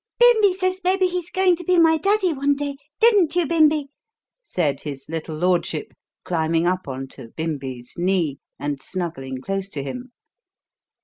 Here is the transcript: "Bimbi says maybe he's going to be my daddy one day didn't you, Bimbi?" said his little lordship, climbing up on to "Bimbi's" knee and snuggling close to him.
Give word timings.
"Bimbi 0.19 0.53
says 0.55 0.81
maybe 0.83 1.05
he's 1.05 1.29
going 1.29 1.55
to 1.57 1.63
be 1.63 1.77
my 1.77 1.95
daddy 1.97 2.33
one 2.33 2.55
day 2.55 2.75
didn't 2.99 3.35
you, 3.35 3.45
Bimbi?" 3.45 3.89
said 4.41 4.81
his 4.81 5.05
little 5.07 5.35
lordship, 5.37 5.93
climbing 6.23 6.65
up 6.65 6.87
on 6.87 7.07
to 7.09 7.27
"Bimbi's" 7.37 7.99
knee 7.99 8.39
and 8.57 8.81
snuggling 8.81 9.41
close 9.41 9.69
to 9.69 9.83
him. 9.83 10.11